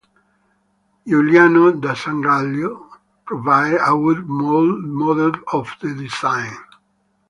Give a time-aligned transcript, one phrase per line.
[1.05, 2.89] Giuliano da Sangallo
[3.23, 6.57] provided a wood model of the design.